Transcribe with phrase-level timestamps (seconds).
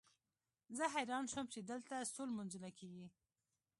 [0.77, 3.07] زه حیران شوم چې دلته څو لمونځونه کېږي.